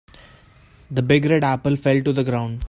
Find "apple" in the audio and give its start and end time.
1.43-1.75